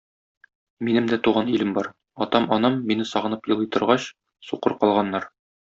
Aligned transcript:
Минем 0.87 1.09
дә 1.11 1.19
туган 1.27 1.51
илем 1.57 1.75
бар: 1.75 1.89
атам-анам, 2.27 2.81
мине 2.93 3.07
сагынып 3.13 3.53
елый 3.55 3.73
торгач, 3.77 4.11
сукыр 4.51 4.79
калганнар. 4.85 5.33